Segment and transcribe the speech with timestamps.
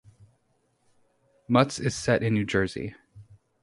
[1.47, 2.95] Mutts is set in New Jersey.